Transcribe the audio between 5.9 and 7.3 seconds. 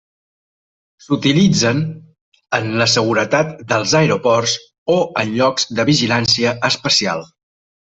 vigilància especial.